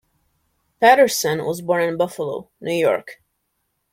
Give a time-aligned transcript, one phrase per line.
[0.79, 3.21] Patterson was born in Buffalo, New York.